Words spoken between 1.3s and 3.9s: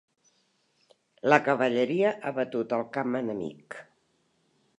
La cavalleria ha batut el camp enemic.